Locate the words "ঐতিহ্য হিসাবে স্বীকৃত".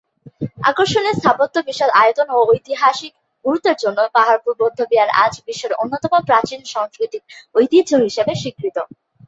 7.55-8.77